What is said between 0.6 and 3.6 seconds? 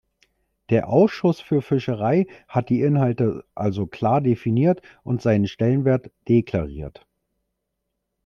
Der Ausschuss für Fischerei hat die Inhalte